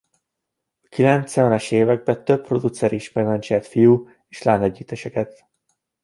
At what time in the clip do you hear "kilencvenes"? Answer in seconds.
0.89-1.71